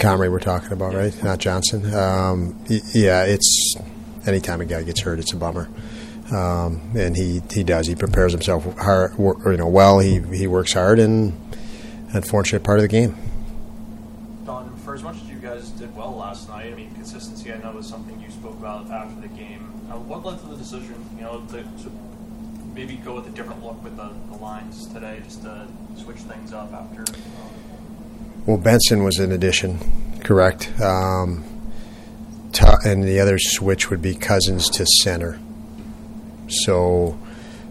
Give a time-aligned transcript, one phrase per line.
[0.00, 1.22] Comrie, we're talking about, right?
[1.22, 1.94] Not Johnson.
[1.94, 2.58] Um,
[2.94, 3.74] yeah, it's
[4.26, 5.68] anytime a guy gets hurt, it's a bummer.
[6.32, 7.86] Um, and he, he does.
[7.86, 9.98] He prepares himself hard, you know, well.
[9.98, 11.38] He he works hard, and
[12.14, 13.14] unfortunate part of the game.
[14.46, 17.58] Don, for as much as you guys did well last night, I mean, consistency I
[17.58, 19.70] know was something you spoke about after the game.
[19.90, 21.92] Uh, what led to the decision, you know, to, to
[22.74, 26.54] maybe go with a different look with the, the lines today, just to switch things
[26.54, 27.02] up after?
[27.02, 27.79] Um,
[28.50, 29.78] Well, Benson was an addition,
[30.24, 30.72] correct.
[30.80, 31.44] Um,
[32.84, 35.38] and the other switch would be Cozens to center.
[36.48, 37.16] So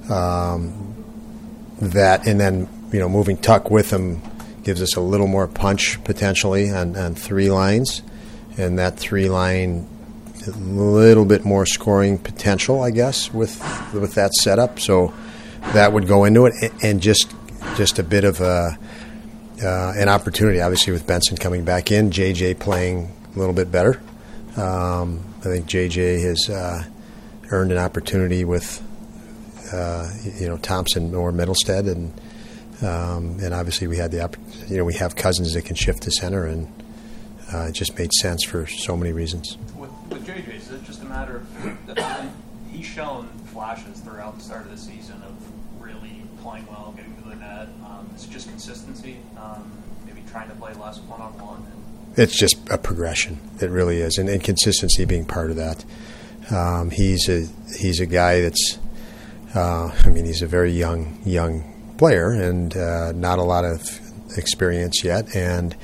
[0.09, 0.95] um,
[1.81, 4.21] that, and then you know, moving Tuch with him
[4.63, 8.01] gives us a little more punch potentially on, on three lines,
[8.57, 9.85] and that three line
[10.47, 13.59] a little bit more scoring potential, I guess, with
[13.93, 14.79] with that setup.
[14.79, 15.13] So
[15.73, 17.35] that would go into it, and- and just
[17.75, 18.79] just a bit of a
[19.63, 24.01] uh, an opportunity, obviously, with Benson coming back in, JJ playing a little bit better.
[24.55, 26.83] Um, I think JJ has uh,
[27.51, 28.81] earned an opportunity with
[29.73, 30.09] uh,
[30.39, 32.13] you know Thompson or Mittelstadt, and
[32.81, 34.37] um, and obviously we had the opp-
[34.67, 36.67] you know we have Cozens that can shift to center, and
[37.53, 39.57] uh, it just made sense for so many reasons.
[39.75, 42.31] with, with JJ, is it just a matter of
[42.71, 47.29] he's shown flashes throughout the start of the season of really playing well, getting to
[47.29, 47.67] the net?
[47.85, 49.71] Um, it's just consistency, um,
[50.05, 51.65] maybe trying to play less one on one.
[52.15, 53.39] It's just a progression.
[53.61, 55.85] It really is, and, consistency being part of that.
[56.51, 57.47] Um, he's a
[57.77, 58.79] he's a guy that's.
[59.55, 63.81] Uh, I mean, he's a very young young player and uh, not a lot of
[64.37, 65.35] experience yet.
[65.35, 65.75] And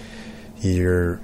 [0.62, 1.20] you're,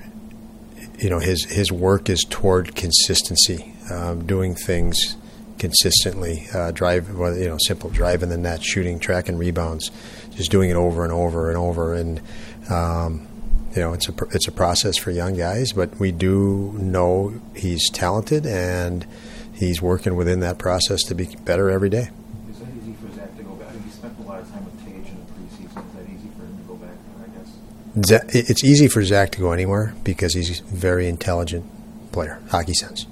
[0.99, 5.17] you know, his his work is toward consistency, um, doing things
[5.57, 6.47] consistently.
[6.53, 9.91] Uh, drive, you know, simple drive in the net, shooting, track and rebounds,
[10.35, 11.93] just doing it over and over and over.
[11.93, 12.21] And
[12.69, 13.27] um,
[13.75, 17.89] you know, it's a it's a process for young guys, but we do know he's
[17.89, 19.05] talented and
[19.53, 22.09] he's working within that process to be better every day.
[22.49, 23.69] Is that easy for Zach to go back?
[23.69, 25.87] I mean, he spent a lot of time with Tage in the preseason.
[25.87, 28.49] Is that easy for him to go back I guess?
[28.49, 31.65] It's easy for Zach to go anywhere because he's a very intelligent
[32.11, 33.07] player, hockey sense.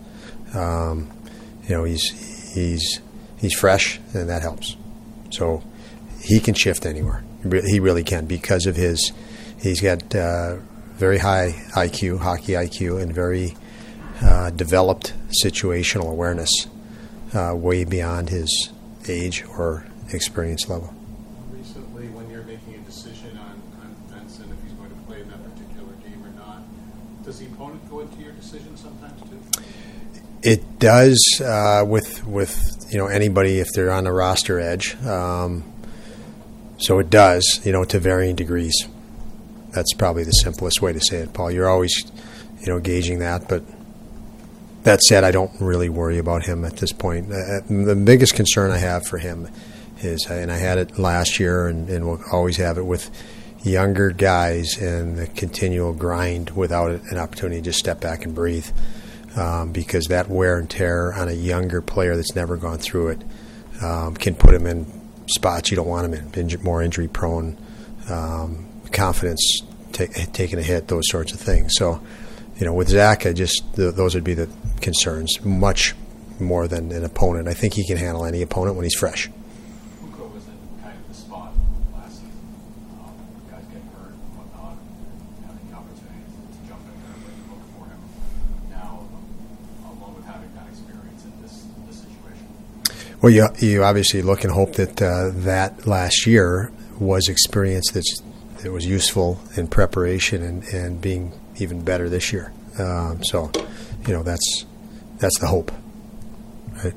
[0.54, 1.10] Um,
[1.64, 3.00] you know, he's he's
[3.38, 4.76] he's fresh, and that helps.
[5.30, 5.64] So
[6.22, 7.24] he can shift anywhere.
[7.66, 9.12] He really can because of his.
[9.62, 10.58] He's got uh,
[10.94, 13.56] very high IQ, hockey IQ, and very
[14.22, 15.14] uh, developed
[15.44, 16.68] situational awareness,
[17.34, 18.72] uh, way beyond his
[19.08, 20.94] age or experience level.
[21.52, 25.30] Recently, when you're making a decision on, on Benson, if he's going to play in
[25.30, 26.62] that particular game or not,
[27.24, 29.64] does the opponent go into your decision sometimes too?
[30.42, 34.96] It does uh, with with you know anybody if they're on the roster edge.
[35.06, 35.69] Um,
[36.80, 38.88] so it does, you know, to varying degrees.
[39.72, 41.52] That's probably the simplest way to say it, Paul.
[41.52, 42.12] You're always,
[42.62, 43.48] you know, gauging that.
[43.48, 43.64] But
[44.84, 47.32] that said, I don't really worry about him at this point.
[47.32, 49.50] Uh, the biggest concern I have for him
[50.00, 53.12] is, and I had it last year, and, and will always have it with
[53.62, 58.68] younger guys and the continual grind without an opportunity to just step back and breathe
[59.36, 63.22] um, because that wear and tear on a younger player that's never gone through it
[63.84, 64.99] um, can put him in
[65.30, 67.58] spots you don't want him in, inju- more injury prone,
[68.10, 69.62] um, confidence
[69.92, 71.74] ta- taking a hit, those sorts of things.
[71.76, 72.02] So,
[72.58, 74.50] you know, with Zach, I just th- those would be the
[74.82, 75.96] concerns much
[76.40, 77.48] more than an opponent.
[77.48, 79.28] I think he can handle any opponent when he's fresh.
[80.02, 81.54] Hugo was in kind of the spot
[81.94, 82.32] last season.
[82.96, 83.14] Um,
[83.52, 87.64] guys get hurt and whatnot, and having the opportunity to jump in there and look
[87.76, 88.02] for him
[88.72, 92.48] now, um, along with having that experience in this, this situation.
[93.22, 98.22] Well, you, you obviously look and hope that uh, that last year was experience that's,
[98.64, 102.54] that was useful in preparation and, and being even better this year.
[102.80, 103.52] Um, so,
[104.08, 104.66] you know, that's
[105.18, 105.70] that's the hope.
[106.82, 106.94] Right?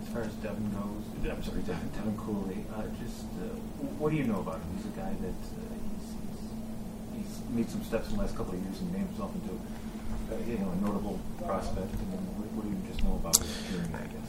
[0.00, 3.52] As far as Devin goes, I'm sorry, Devin, Devin Cooley, uh, just uh,
[4.00, 4.76] what do you know about him?
[4.78, 5.60] He's a guy that uh,
[5.92, 6.08] he's,
[7.20, 9.52] he's, he's made some steps in the last couple of years and made himself into
[10.32, 11.92] uh, you know, a notable prospect.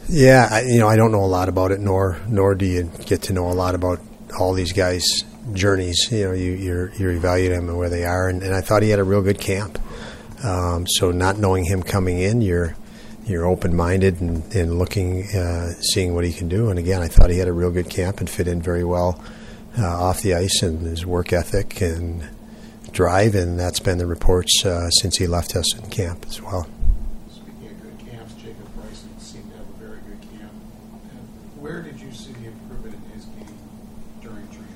[0.10, 2.92] Yeah, I, you know, I don't know a lot about it, nor nor do you
[3.06, 4.00] get to know a lot about
[4.40, 5.24] all these guys'
[5.54, 6.10] journeys.
[6.12, 8.84] You know, you you're, you're evaluating them and where they are, and, and I thought
[8.84, 9.80] he had a real good camp.
[10.44, 12.76] Um, so not knowing him coming in, you're
[13.26, 16.70] you're open minded and, and looking, uh, seeing what he can do.
[16.70, 19.24] And again, I thought he had a real good camp and fit in very well
[19.80, 22.28] uh, off the ice and his work ethic and
[22.92, 23.34] drive.
[23.36, 26.68] And that's been the reports uh, since he left us in camp as well.
[27.32, 30.52] Speaking of good camps, Jacob Bryson seemed to have a very good camp.
[31.12, 33.58] And where did you see the improvement in his game
[34.22, 34.68] during training?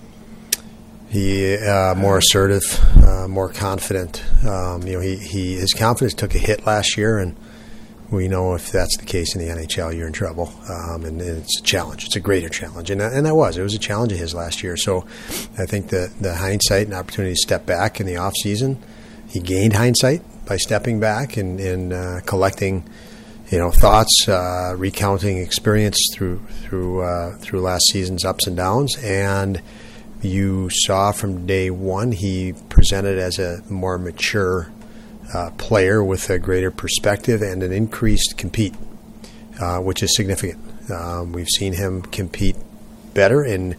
[1.09, 2.63] He uh, more assertive,
[3.01, 4.24] uh, more confident.
[4.45, 7.36] Um, you know, he, he his confidence took a hit last year, and
[8.12, 10.54] we know if that's the case in the NHL, you're in trouble.
[10.69, 12.06] Um, and, it's a challenge.
[12.06, 14.63] It's a greater challenge, and and that was it was a challenge of his last
[14.63, 14.75] year.
[14.75, 15.06] So,
[15.57, 18.77] I think the the hindsight and opportunity to step back in the off season,
[19.30, 22.88] he gained hindsight by stepping back and and uh, collecting.
[23.50, 28.98] You know, thoughts, uh, recounting experience through through uh, through last season's ups and downs,
[29.01, 29.62] and
[30.21, 34.71] you saw from day one he presented as a more mature
[35.33, 38.73] uh, player with a greater perspective and an increased compete,
[39.59, 40.63] uh, which is significant.
[40.91, 42.55] Um, we've seen him compete
[43.13, 43.75] better in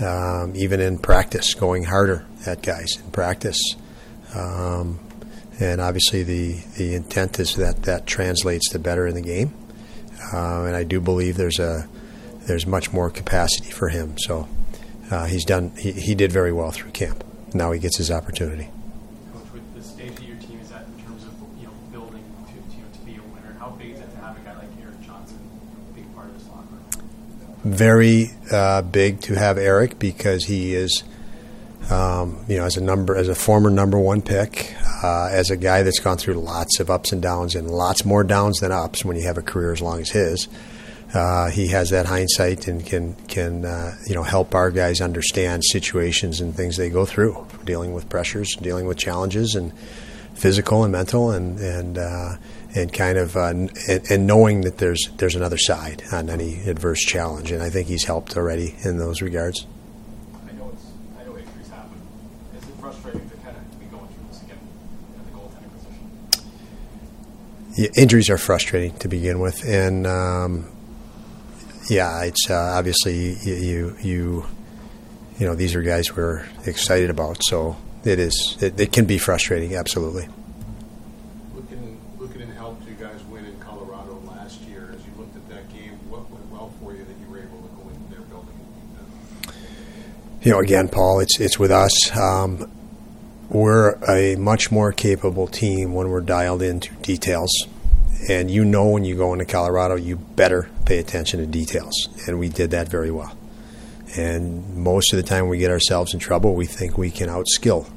[0.00, 3.60] um, even in practice, going harder at guys in practice.
[4.34, 4.98] Um,
[5.60, 9.54] and obviously, the, the intent is that that translates to better in the game.
[10.32, 11.88] Uh, and I do believe there's a
[12.46, 14.18] there's much more capacity for him.
[14.18, 14.48] So
[15.12, 15.72] uh, he's done.
[15.76, 17.22] He, he did very well through camp.
[17.52, 18.70] Now he gets his opportunity.
[19.32, 22.24] Coach, with the stage that your team is at in terms of you know building
[22.46, 24.40] to, to, you know, to be a winner, how big is it to have a
[24.40, 25.38] guy like Erik Johnson
[25.94, 27.10] be part of this locker room?
[27.62, 31.04] Very uh, big to have Erik because he is,
[31.90, 34.74] um, you know, as a number as a former number one pick,
[35.04, 38.24] uh, as a guy that's gone through lots of ups and downs and lots more
[38.24, 40.48] downs than ups when you have a career as long as his.
[41.14, 45.62] Uh, he has that hindsight and can can uh, you know help our guys understand
[45.62, 49.76] situations and things they go through, dealing with pressures, dealing with challenges, and
[50.34, 52.36] physical and mental, and and uh,
[52.74, 53.70] and kind of uh, and,
[54.10, 58.04] and knowing that there's there's another side on any adverse challenge, and I think he's
[58.04, 59.66] helped already in those regards.
[60.48, 60.86] I know it's,
[61.18, 62.00] I know injuries happen.
[62.56, 64.58] Is it frustrating to kind of be going through this again
[65.18, 66.08] at the goaltending position?
[67.76, 70.72] Yeah, injuries are frustrating to begin with, and um,
[71.88, 74.46] yeah, it's uh, obviously you, you you
[75.38, 79.18] you know these are guys we're excited about, so it is it, it can be
[79.18, 80.28] frustrating, absolutely.
[81.54, 84.94] Looking, looking and helped you guys win in Colorado last year.
[84.94, 87.62] As you looked at that game, what went well for you that you were able
[87.62, 89.54] to go into their building and beat them?
[90.42, 92.16] you know, again, Paul, it's it's with us.
[92.16, 92.70] Um,
[93.48, 97.66] we're a much more capable team when we're dialed into details,
[98.28, 102.38] and you know when you go into Colorado, you better pay attention to details, and
[102.38, 103.36] we did that very well.
[104.16, 106.54] And most of the time, we get ourselves in trouble.
[106.54, 107.90] We think we can outskill,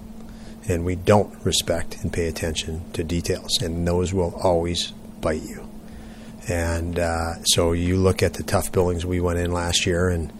[0.67, 5.67] and we don't respect and pay attention to details, and those will always bite you.
[6.47, 10.31] And uh, so you look at the tough buildings we went in last year, in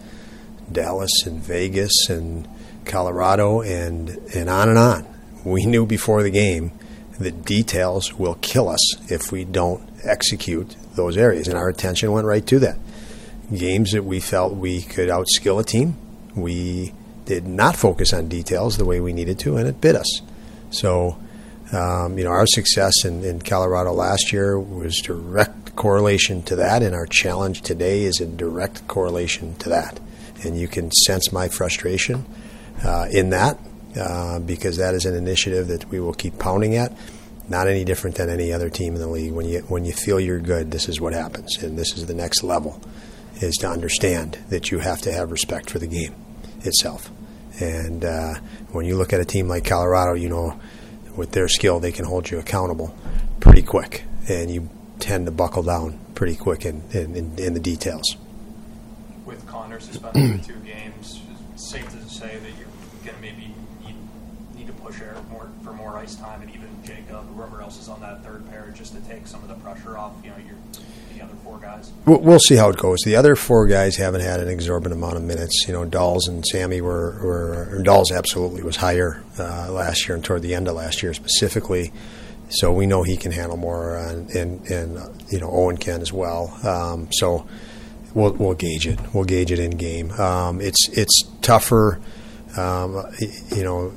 [0.70, 2.48] Dallas and Vegas and
[2.84, 5.06] Colorado and and on and on.
[5.44, 6.72] We knew before the game
[7.18, 12.26] that details will kill us if we don't execute those areas, and our attention went
[12.26, 12.78] right to that.
[13.54, 15.96] Games that we felt we could outskill a team,
[16.34, 16.92] we
[17.24, 20.20] did not focus on details the way we needed to, and it bit us.
[20.70, 21.18] So,
[21.72, 26.82] um, you know, our success in, in Colorado last year was direct correlation to that,
[26.82, 30.00] and our challenge today is in direct correlation to that.
[30.44, 32.24] And you can sense my frustration
[32.84, 33.58] uh, in that
[33.98, 36.92] uh, because that is an initiative that we will keep pounding at.
[37.48, 39.32] Not any different than any other team in the league.
[39.32, 42.14] When you when you feel you're good, this is what happens, and this is the
[42.14, 42.80] next level,
[43.36, 46.14] is to understand that you have to have respect for the game
[46.62, 47.10] itself.
[47.60, 48.34] And uh,
[48.72, 50.60] when you look at a team like Colorado, you know
[51.16, 52.94] with their skill, they can hold you accountable
[53.40, 57.60] pretty quick, and you tend to buckle down pretty quick in, in, in, in the
[57.60, 58.16] details.
[59.24, 61.20] With Connor suspended two games,
[61.54, 62.68] it's safe to say that you're
[63.04, 63.96] going to maybe need,
[64.54, 65.48] need to push Erik more
[66.04, 69.26] for time, and even Jacob, whoever else is on that third pair, just to take
[69.26, 70.12] some of the pressure off.
[70.22, 70.56] You know, your
[71.16, 71.90] the other four guys.
[72.04, 72.98] We'll, we'll see how it goes.
[73.04, 75.64] The other four guys haven't had an exorbitant amount of minutes.
[75.66, 80.24] You know, Dolls and Sammy were, were Dolls absolutely was higher uh, last year and
[80.24, 81.92] toward the end of last year specifically.
[82.48, 86.00] So we know he can handle more, and, and, and uh, you know Owen can
[86.00, 86.56] as well.
[86.64, 87.46] Um, so
[88.14, 89.00] we'll, we'll gauge it.
[89.12, 90.12] We'll gauge it in game.
[90.12, 92.00] Um, it's it's tougher.
[92.56, 93.04] Um,
[93.54, 93.92] you know,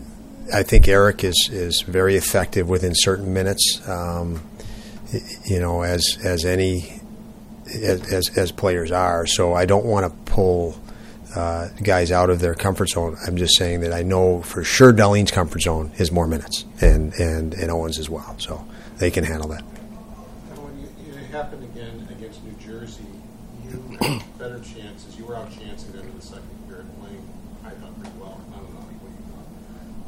[0.54, 3.82] I think Erik is is very effective within certain minutes.
[3.88, 4.42] Um,
[5.46, 7.00] you know, as as any
[7.84, 9.26] as as players are.
[9.26, 10.80] So I don't want to pull
[11.36, 13.18] uh, guys out of their comfort zone.
[13.26, 17.14] I'm just saying that I know for sure Dahlin's comfort zone is more minutes, and
[17.14, 18.36] and and Owens as well.
[18.40, 18.66] So
[18.98, 19.62] they can handle that.
[19.62, 23.06] When it happened again against New Jersey,
[23.64, 25.18] you had better chances.
[25.18, 27.28] You were out chancing them in the second period, playing,
[27.64, 28.42] I thought, pretty well.
[28.52, 29.48] I don't know what you thought.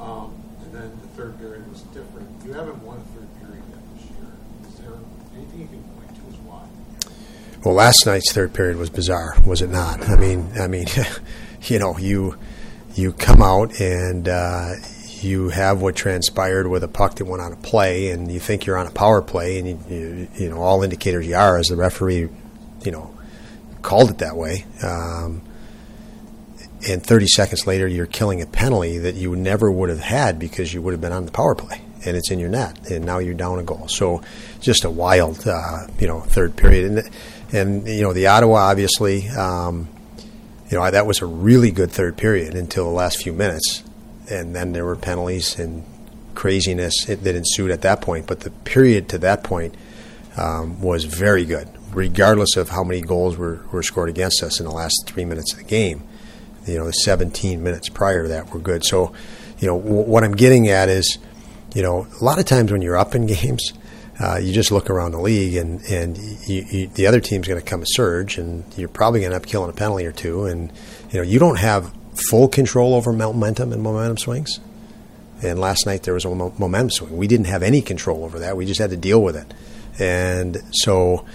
[0.02, 2.28] Um, and then the third period was different.
[2.44, 4.68] You haven't won a third period yet this year.
[4.68, 4.94] Is there
[5.36, 6.68] anything you can point to as why?
[7.64, 10.10] Well, last night's third period was bizarre, was it not?
[10.10, 10.88] I mean, I mean,
[11.64, 12.36] you know, you
[12.96, 14.72] you come out and uh,
[15.22, 18.66] you have what transpired with a puck that went on a play, and you think
[18.66, 21.68] you're on a power play, and you, you, you know all indicators you are as
[21.68, 22.28] the referee,
[22.84, 23.16] you know,
[23.84, 24.66] called it that way.
[24.84, 25.44] Um,
[26.88, 30.74] and 30 seconds later, you're killing a penalty that you never would have had because
[30.74, 33.20] you would have been on the power play, and it's in your net, and now
[33.20, 33.88] you're down a goal.
[33.88, 34.22] So,
[34.60, 37.10] just a wild, uh, you know, third period, and
[37.54, 39.28] and you know the Ottawa obviously.
[39.30, 39.90] Um,
[40.72, 43.84] you know, that was a really good third period until the last few minutes.
[44.30, 45.84] And then there were penalties and
[46.34, 48.26] craziness that ensued at that point.
[48.26, 49.76] But the period to that point
[50.38, 54.66] um, was very good, regardless of how many goals were, were scored against us in
[54.66, 56.04] the last three minutes of the game.
[56.66, 58.84] You know, the 17 minutes prior to that were good.
[58.86, 59.14] So,
[59.60, 61.18] you know, w- what I'm getting at is,
[61.74, 63.74] you know, a lot of times when you're up in games,
[64.20, 67.60] uh, you just look around the league and, and you, you, the other team's going
[67.60, 70.12] to come a surge and you're probably going to end up killing a penalty or
[70.12, 70.46] two.
[70.46, 70.72] And,
[71.12, 71.92] you know, you don't have
[72.30, 74.60] full control over momentum and momentum swings.
[75.42, 77.18] And last night there was a mo- momentum swing.
[77.18, 78.56] We didn't have any control over that.
[78.56, 79.52] We just had to deal with it.
[80.00, 81.26] And so,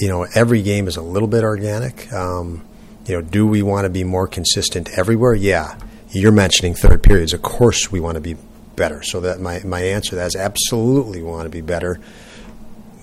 [0.00, 2.12] you know, every game is a little bit organic.
[2.12, 2.66] Um,
[3.06, 5.34] you know, do we want to be more consistent everywhere?
[5.34, 5.78] Yeah.
[6.10, 7.32] You're mentioning third periods.
[7.32, 8.36] Of course, we want to be
[8.74, 9.02] better.
[9.02, 12.00] So that my, my answer to that is absolutely we want to be better.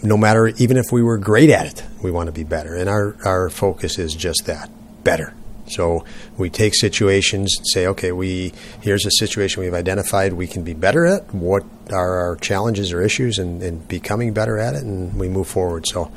[0.02, 2.76] No matter even if we were great at it, we want to be better.
[2.76, 4.70] And our, our focus is just that
[5.04, 5.34] better.
[5.68, 6.06] So
[6.38, 10.74] we take situations and say, okay, we here's a situation we've identified we can be
[10.74, 11.34] better at.
[11.34, 15.48] What are our challenges or issues, and, and becoming better at it, and we move
[15.48, 15.88] forward.
[15.88, 16.12] So,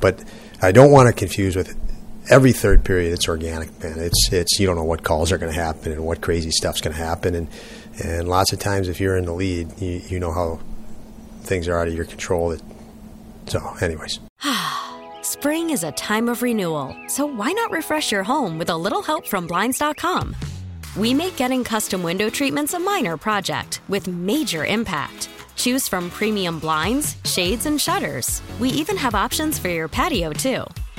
[0.00, 0.24] but
[0.60, 1.76] I don't want to confuse with
[2.30, 3.12] every third period.
[3.12, 3.98] It's organic, man.
[3.98, 6.80] It's it's you don't know what calls are going to happen and what crazy stuff's
[6.80, 7.48] going to happen, and
[8.02, 10.60] and lots of times if you're in the lead, you, you know how
[11.42, 12.50] things are out of your control.
[12.50, 12.62] That,
[13.46, 14.20] so, anyways.
[15.22, 19.02] Spring is a time of renewal, so why not refresh your home with a little
[19.02, 20.34] help from Blinds.com?
[20.96, 25.28] We make getting custom window treatments a minor project with major impact.
[25.56, 28.42] Choose from premium blinds, shades, and shutters.
[28.58, 30.64] We even have options for your patio, too.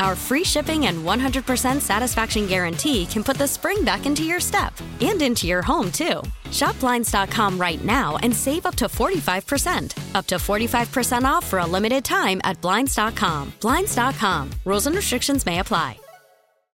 [0.00, 4.72] Our free shipping and 100% satisfaction guarantee can put the spring back into your step
[5.00, 6.22] and into your home, too.
[6.52, 10.14] Shop Blinds.com right now and save up to 45%.
[10.14, 13.52] Up to 45% off for a limited time at Blinds.com.
[13.60, 14.50] Blinds.com.
[14.64, 15.98] Rules and restrictions may apply.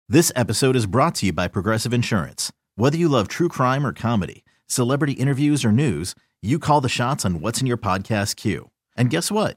[0.09, 2.53] This episode is brought to you by Progressive Insurance.
[2.77, 7.25] Whether you love true crime or comedy, celebrity interviews or news, you call the shots
[7.25, 8.71] on what's in your podcast queue.
[8.99, 9.57] And guess what?